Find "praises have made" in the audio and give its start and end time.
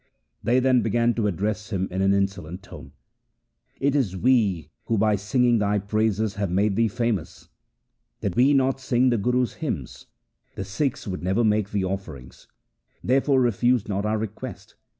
5.77-6.75